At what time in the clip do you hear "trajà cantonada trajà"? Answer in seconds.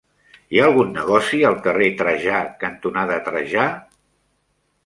2.01-3.71